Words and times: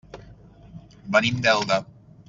Venim 1.17 1.39
d'Elda. 1.45 1.81